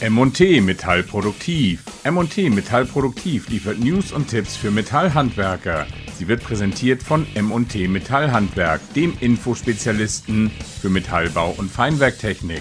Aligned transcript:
M&T 0.00 0.60
Metallproduktiv. 0.60 1.82
M&T 2.04 2.50
Metallproduktiv 2.50 3.48
liefert 3.48 3.78
News 3.78 4.12
und 4.12 4.28
Tipps 4.28 4.54
für 4.54 4.70
Metallhandwerker. 4.70 5.86
Sie 6.14 6.28
wird 6.28 6.42
präsentiert 6.42 7.02
von 7.02 7.26
M&T 7.34 7.88
Metallhandwerk, 7.88 8.80
dem 8.94 9.16
Infospezialisten 9.20 10.50
für 10.50 10.90
Metallbau 10.90 11.54
und 11.56 11.70
Feinwerktechnik. 11.70 12.60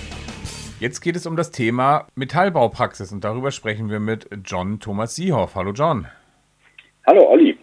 Jetzt 0.79 1.01
geht 1.01 1.15
es 1.15 1.25
um 1.25 1.35
das 1.35 1.51
Thema 1.51 2.07
Metallbaupraxis 2.15 3.11
und 3.11 3.23
darüber 3.23 3.51
sprechen 3.51 3.89
wir 3.89 3.99
mit 3.99 4.29
John 4.45 4.79
Thomas 4.79 5.15
Siehoff. 5.15 5.55
Hallo 5.55 5.71
John. 5.73 6.07
Hallo 7.05 7.29
Olli. 7.29 7.54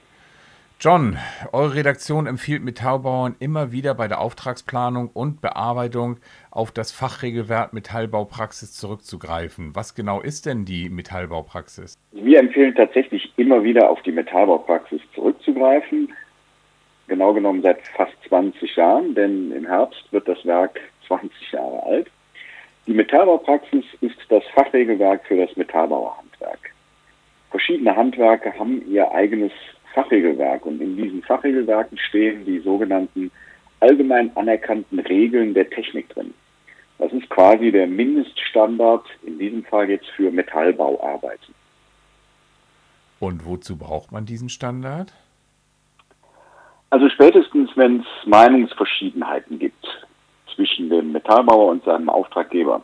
John, 0.85 1.17
eure 1.53 1.77
Redaktion 1.77 2.27
empfiehlt 2.27 2.65
Metallbauern 2.65 3.37
immer 3.39 3.71
wieder 3.71 3.95
bei 3.95 4.09
der 4.09 4.21
Auftragsplanung 4.21 5.11
und 5.15 5.41
Bearbeitung 5.41 6.17
auf 6.51 6.73
das 6.73 6.91
Fachregelwerk 6.91 7.73
Metallbaupraxis 7.73 8.73
zurückzugreifen. 8.73 9.77
Was 9.77 9.95
genau 9.95 10.21
ist 10.21 10.45
denn 10.45 10.65
die 10.65 10.91
Metallbaupraxis? 10.91 11.97
Wir 12.11 12.41
empfehlen 12.41 12.75
tatsächlich 12.75 13.33
immer 13.37 13.63
wieder 13.63 13.91
auf 13.91 14.03
die 14.03 14.11
Metallbaupraxis 14.11 15.01
zurückzugreifen. 15.15 16.13
Genau 17.07 17.33
genommen 17.33 17.63
seit 17.63 17.81
fast 17.97 18.15
20 18.27 18.75
Jahren, 18.75 19.15
denn 19.15 19.53
im 19.53 19.67
Herbst 19.67 20.13
wird 20.13 20.27
das 20.27 20.45
Werk 20.45 20.81
20 21.07 21.53
Jahre 21.53 21.81
alt. 21.85 22.11
Die 22.89 22.95
Metallbaupraxis 22.95 23.85
ist 24.01 24.19
das 24.31 24.43
Fachregelwerk 24.53 25.25
für 25.29 25.37
das 25.37 25.57
Metallbauerhandwerk. 25.57 26.73
Verschiedene 27.53 27.95
Handwerke 27.95 28.59
haben 28.59 28.85
ihr 28.91 29.13
eigenes 29.13 29.53
Fachregelwerk 29.95 30.65
und 30.67 30.81
in 30.81 30.97
diesen 30.97 31.23
Fachregelwerken 31.23 31.99
stehen 31.99 32.45
die 32.45 32.61
sogenannten 32.61 33.31
allgemein 33.81 34.35
anerkannten 34.37 35.01
Regeln 35.01 35.55
der 35.55 35.69
Technik 35.69 36.09
drin. 36.11 36.33
Das 36.99 37.13
ist 37.13 37.29
quasi 37.31 37.73
der 37.73 37.87
Mindeststandard, 37.87 39.05
in 39.25 39.39
diesem 39.39 39.65
Fall 39.65 39.91
jetzt 39.91 40.09
für 40.11 40.31
Metallbauarbeiten. 40.31 41.55
Und 43.19 43.45
wozu 43.45 43.77
braucht 43.77 44.13
man 44.13 44.25
diesen 44.25 44.49
Standard? 44.49 45.13
Also 46.91 47.09
spätestens, 47.09 47.71
wenn 47.77 48.01
es 48.01 48.27
Meinungsverschiedenheiten 48.27 49.59
gibt 49.59 49.85
zwischen 50.55 50.91
dem 50.91 51.13
Metallbauer 51.13 51.71
und 51.71 51.85
seinem 51.85 52.09
Auftraggeber, 52.09 52.83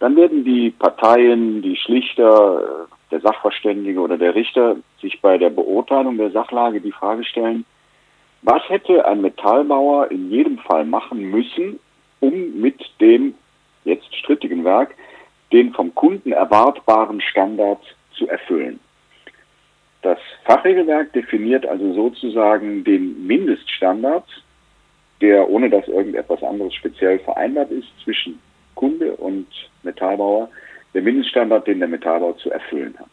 dann 0.00 0.16
werden 0.16 0.44
die 0.44 0.70
Parteien, 0.70 1.62
die 1.62 1.76
Schlichter, 1.76 2.88
der 3.12 3.20
Sachverständige 3.20 4.00
oder 4.00 4.18
der 4.18 4.34
Richter 4.34 4.76
sich 5.00 5.20
bei 5.20 5.38
der 5.38 5.50
Beurteilung 5.50 6.16
der 6.16 6.30
Sachlage 6.30 6.80
die 6.80 6.92
Frage 6.92 7.24
stellen, 7.24 7.64
was 8.40 8.68
hätte 8.68 9.06
ein 9.06 9.20
Metallbauer 9.20 10.10
in 10.10 10.30
jedem 10.30 10.58
Fall 10.58 10.84
machen 10.84 11.22
müssen, 11.30 11.78
um 12.20 12.60
mit 12.60 12.80
dem 13.00 13.34
jetzt 13.84 14.12
strittigen 14.16 14.64
Werk 14.64 14.94
den 15.52 15.72
vom 15.72 15.94
Kunden 15.94 16.32
erwartbaren 16.32 17.20
Standard 17.20 17.80
zu 18.16 18.26
erfüllen. 18.26 18.80
Das 20.00 20.18
Fachregelwerk 20.44 21.12
definiert 21.12 21.66
also 21.66 21.92
sozusagen 21.92 22.82
den 22.82 23.26
Mindeststandard, 23.26 24.24
der 25.20 25.48
ohne 25.48 25.70
dass 25.70 25.86
irgendetwas 25.86 26.42
anderes 26.42 26.74
speziell 26.74 27.18
vereinbart 27.20 27.70
ist 27.70 27.86
zwischen 28.02 28.40
Kunde 28.74 29.12
und 29.12 29.46
Metallbauer, 29.84 30.48
der 30.94 31.02
Mindeststandard, 31.02 31.66
den 31.66 31.78
der 31.78 31.88
Metallbau 31.88 32.32
zu 32.34 32.50
erfüllen 32.50 32.94
hat. 32.98 33.10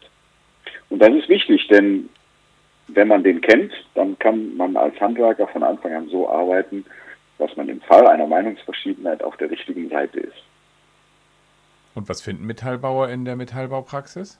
Und 0.90 1.00
das 1.00 1.10
ist 1.10 1.28
wichtig, 1.28 1.66
denn 1.68 2.08
wenn 2.88 3.08
man 3.08 3.22
den 3.22 3.40
kennt, 3.40 3.72
dann 3.94 4.18
kann 4.18 4.56
man 4.56 4.76
als 4.76 5.00
Handwerker 5.00 5.46
von 5.48 5.62
Anfang 5.62 5.94
an 5.94 6.08
so 6.08 6.28
arbeiten, 6.28 6.84
dass 7.38 7.56
man 7.56 7.68
im 7.68 7.80
Fall 7.80 8.06
einer 8.06 8.26
Meinungsverschiedenheit 8.26 9.22
auf 9.22 9.36
der 9.36 9.50
richtigen 9.50 9.88
Seite 9.88 10.20
ist. 10.20 10.42
Und 11.94 12.08
was 12.08 12.22
finden 12.22 12.46
Metallbauer 12.46 13.08
in 13.08 13.24
der 13.24 13.36
Metallbaupraxis? 13.36 14.38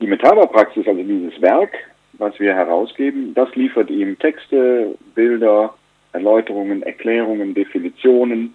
Die 0.00 0.06
Metallbaupraxis, 0.06 0.86
also 0.86 1.02
dieses 1.02 1.40
Werk, 1.42 1.72
was 2.14 2.38
wir 2.38 2.54
herausgeben, 2.54 3.34
das 3.34 3.54
liefert 3.54 3.90
ihm 3.90 4.18
Texte, 4.18 4.94
Bilder, 5.14 5.74
Erläuterungen, 6.12 6.82
Erklärungen, 6.82 7.54
Definitionen, 7.54 8.54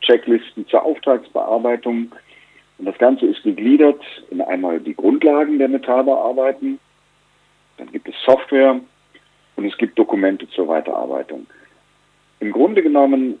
Checklisten 0.00 0.66
zur 0.68 0.84
Auftragsbearbeitung, 0.84 2.12
und 2.78 2.84
das 2.84 2.98
Ganze 2.98 3.26
ist 3.26 3.42
gegliedert 3.42 4.00
in 4.30 4.40
einmal 4.40 4.80
die 4.80 4.94
Grundlagen 4.94 5.58
der 5.58 5.68
Metallbearbeiten, 5.68 6.78
dann 7.78 7.90
gibt 7.92 8.08
es 8.08 8.14
Software 8.24 8.80
und 9.56 9.64
es 9.64 9.76
gibt 9.78 9.98
Dokumente 9.98 10.48
zur 10.50 10.68
Weiterarbeitung. 10.68 11.46
Im 12.40 12.52
Grunde 12.52 12.82
genommen 12.82 13.40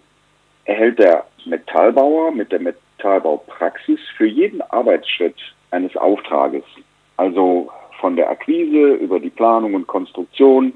erhält 0.64 0.98
der 0.98 1.26
Metallbauer 1.44 2.32
mit 2.32 2.50
der 2.50 2.60
Metallbaupraxis 2.60 4.00
für 4.16 4.26
jeden 4.26 4.62
Arbeitsschritt 4.62 5.36
eines 5.70 5.96
Auftrages, 5.96 6.64
also 7.16 7.70
von 8.00 8.16
der 8.16 8.30
Akquise 8.30 8.94
über 8.94 9.20
die 9.20 9.30
Planung 9.30 9.74
und 9.74 9.86
Konstruktion, 9.86 10.72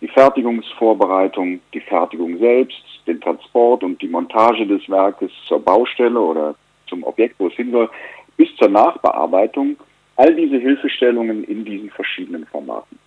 die 0.00 0.08
Fertigungsvorbereitung, 0.08 1.60
die 1.74 1.80
Fertigung 1.80 2.38
selbst, 2.38 2.82
den 3.06 3.20
Transport 3.20 3.82
und 3.82 4.00
die 4.00 4.08
Montage 4.08 4.66
des 4.66 4.88
Werkes 4.88 5.30
zur 5.46 5.60
Baustelle 5.60 6.18
oder 6.18 6.54
zum 6.90 7.04
Objekt, 7.04 7.36
wo 7.38 7.46
es 7.48 7.54
hin 7.54 7.70
soll, 7.70 7.88
bis 8.36 8.54
zur 8.56 8.68
Nachbearbeitung, 8.68 9.76
all 10.16 10.34
diese 10.34 10.58
Hilfestellungen 10.58 11.44
in 11.44 11.64
diesen 11.64 11.88
verschiedenen 11.90 12.44
Formaten. 12.46 12.98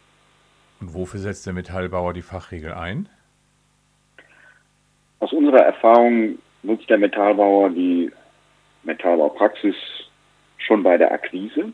Und 0.81 0.95
wofür 0.95 1.19
setzt 1.19 1.45
der 1.45 1.53
Metallbauer 1.53 2.13
die 2.13 2.23
Fachregel 2.23 2.73
ein? 2.73 3.07
Aus 5.19 5.31
unserer 5.31 5.61
Erfahrung 5.61 6.39
nutzt 6.63 6.89
der 6.89 6.97
Metallbauer 6.97 7.69
die 7.69 8.11
Metallbaupraxis 8.83 9.75
schon 10.57 10.83
bei 10.83 10.97
der 10.97 11.11
Akquise. 11.11 11.71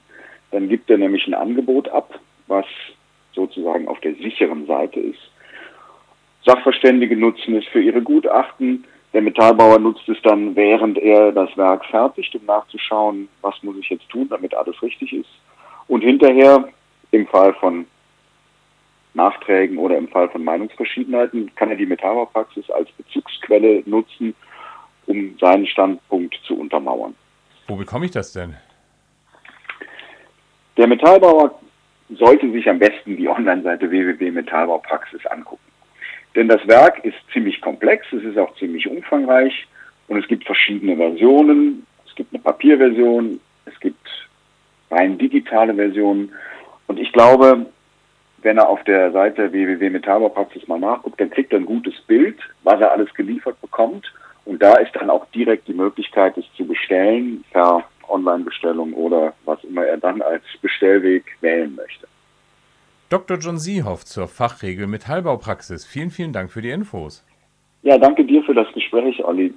Dann 0.51 0.67
gibt 0.67 0.89
er 0.89 0.97
nämlich 0.97 1.25
ein 1.27 1.33
Angebot 1.33 1.87
ab, 1.89 2.19
was 2.47 2.65
sozusagen 3.33 3.87
auf 3.87 3.99
der 4.01 4.15
sicheren 4.15 4.65
Seite 4.65 4.99
ist. 4.99 5.31
Sachverständige 6.45 7.15
nutzen 7.15 7.55
es 7.55 7.65
für 7.65 7.81
ihre 7.81 8.01
Gutachten. 8.01 8.85
Der 9.13 9.21
Metallbauer 9.21 9.79
nutzt 9.79 10.07
es 10.07 10.21
dann, 10.21 10.55
während 10.55 10.97
er 10.97 11.31
das 11.31 11.55
Werk 11.57 11.83
fertigt, 11.85 12.35
um 12.35 12.45
nachzuschauen, 12.45 13.27
was 13.41 13.55
muss 13.63 13.77
ich 13.77 13.89
jetzt 13.89 14.07
tun, 14.09 14.27
damit 14.29 14.53
alles 14.53 14.81
richtig 14.83 15.13
ist. 15.13 15.29
Und 15.87 16.01
hinterher, 16.01 16.69
im 17.11 17.25
Fall 17.27 17.53
von 17.55 17.87
Nachträgen 19.15 19.79
oder 19.79 19.97
im 19.97 20.07
Fall 20.07 20.29
von 20.29 20.43
Meinungsverschiedenheiten, 20.43 21.53
kann 21.55 21.69
er 21.71 21.75
die 21.75 21.87
Metallbaupraxis 21.87 22.69
als 22.69 22.91
Bezugsquelle 22.91 23.81
nutzen, 23.87 24.35
um 25.07 25.35
seinen 25.39 25.65
Standpunkt 25.65 26.39
zu 26.45 26.59
untermauern. 26.59 27.15
Wo 27.67 27.75
bekomme 27.75 28.05
ich 28.05 28.11
das 28.11 28.31
denn? 28.33 28.55
Der 30.77 30.87
Metallbauer 30.87 31.59
sollte 32.09 32.51
sich 32.51 32.69
am 32.69 32.79
besten 32.79 33.17
die 33.17 33.27
Online-Seite 33.27 33.89
www.metallbaupraxis 33.89 35.25
angucken. 35.25 35.68
Denn 36.35 36.47
das 36.47 36.65
Werk 36.67 37.03
ist 37.03 37.17
ziemlich 37.33 37.59
komplex, 37.61 38.05
es 38.13 38.23
ist 38.23 38.37
auch 38.37 38.55
ziemlich 38.55 38.87
umfangreich 38.87 39.67
und 40.07 40.17
es 40.17 40.27
gibt 40.27 40.45
verschiedene 40.45 40.95
Versionen. 40.95 41.85
Es 42.07 42.15
gibt 42.15 42.33
eine 42.33 42.41
Papierversion, 42.41 43.39
es 43.65 43.79
gibt 43.79 44.07
rein 44.91 45.17
digitale 45.17 45.73
Versionen. 45.73 46.31
Und 46.87 46.99
ich 46.99 47.11
glaube, 47.11 47.65
wenn 48.41 48.57
er 48.57 48.69
auf 48.69 48.83
der 48.83 49.11
Seite 49.11 49.51
www.metallbaupraxis 49.51 50.67
mal 50.67 50.79
nachguckt, 50.79 51.19
dann 51.19 51.29
kriegt 51.29 51.51
er 51.51 51.59
ein 51.59 51.65
gutes 51.65 51.99
Bild, 52.01 52.37
was 52.63 52.79
er 52.79 52.91
alles 52.91 53.13
geliefert 53.13 53.59
bekommt. 53.61 54.11
Und 54.45 54.61
da 54.61 54.75
ist 54.75 54.95
dann 54.95 55.09
auch 55.09 55.25
direkt 55.27 55.67
die 55.67 55.73
Möglichkeit, 55.73 56.37
es 56.37 56.45
zu 56.55 56.65
bestellen 56.65 57.43
per 57.51 57.83
Online-Bestellung 58.07 58.93
oder 58.93 59.33
was 59.45 59.63
immer 59.63 59.85
er 59.85 59.97
dann 59.97 60.21
als 60.21 60.43
Bestellweg 60.61 61.25
wählen 61.41 61.75
möchte. 61.75 62.07
Dr. 63.09 63.39
John 63.39 63.57
Siehoff 63.57 64.05
zur 64.05 64.27
Fachregel 64.27 64.85
Metallbaupraxis. 64.85 65.83
Vielen, 65.83 66.11
vielen 66.11 66.31
Dank 66.31 66.51
für 66.51 66.61
die 66.61 66.69
Infos. 66.69 67.25
Ja, 67.81 67.97
danke 67.97 68.23
dir 68.23 68.43
für 68.43 68.53
das 68.53 68.71
Gespräch, 68.73 69.23
Olli. 69.25 69.51